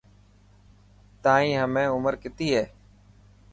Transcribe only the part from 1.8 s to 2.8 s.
عمر ڪتي هي.